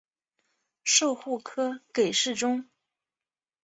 [0.83, 2.67] 授户科给事中。